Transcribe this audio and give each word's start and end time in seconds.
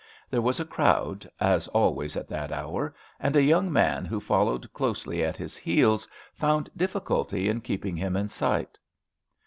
There 0.31 0.41
was 0.41 0.59
a 0.59 0.65
crowd, 0.65 1.29
as 1.39 1.67
always 1.67 2.17
at 2.17 2.27
that 2.29 2.51
hour, 2.51 2.95
and 3.19 3.35
a 3.35 3.43
young 3.43 3.71
man 3.71 4.03
who 4.03 4.19
followed 4.19 4.73
closely 4.73 5.23
at 5.23 5.37
his 5.37 5.55
heels 5.55 6.07
found 6.33 6.71
difficulty 6.75 7.47
in 7.47 7.61
keeping 7.61 7.95
him 7.95 8.15
in 8.17 8.27
sight. 8.27 8.79